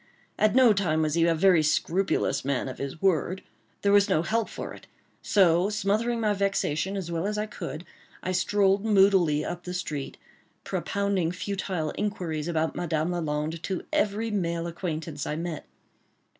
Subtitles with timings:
[0.39, 3.43] At no time was he a very scrupulous man of his word.
[3.83, 4.87] There was no help for it;
[5.21, 7.85] so smothering my vexation as well as I could,
[8.23, 10.17] I strolled moodily up the street,
[10.63, 15.67] propounding futile inquiries about Madame Lalande to every male acquaintance I met.